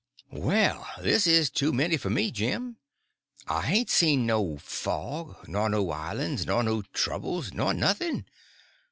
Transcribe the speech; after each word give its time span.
"Well, 0.33 0.87
this 1.03 1.27
is 1.27 1.51
too 1.51 1.71
many 1.71 1.95
for 1.95 2.09
me, 2.09 2.31
Jim. 2.31 2.77
I 3.45 3.61
hain't 3.61 3.91
seen 3.91 4.25
no 4.25 4.57
fog, 4.57 5.47
nor 5.47 5.69
no 5.69 5.91
islands, 5.91 6.43
nor 6.43 6.63
no 6.63 6.81
troubles, 6.91 7.53
nor 7.53 7.71
nothing. 7.75 8.25